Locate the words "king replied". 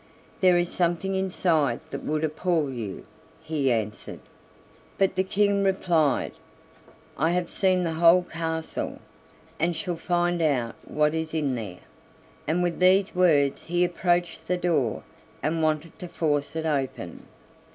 5.23-6.31